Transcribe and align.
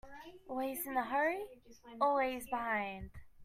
Always 0.49 0.83
in 0.87 0.97
a 0.97 1.03
hurry, 1.03 1.45
always 2.01 2.47
behind. 2.49 3.11